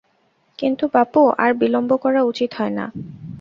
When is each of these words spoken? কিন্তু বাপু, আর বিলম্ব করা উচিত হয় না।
কিন্তু 0.59 0.83
বাপু, 0.87 1.21
আর 1.37 1.51
বিলম্ব 1.53 1.91
করা 1.97 2.21
উচিত 2.23 2.49
হয় 2.53 2.73
না। 2.77 2.85